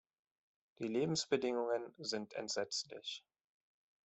Die 0.79 0.87
Lebensbedingungen 0.87 1.93
sind 1.99 2.33
entsetzlich. 2.33 3.23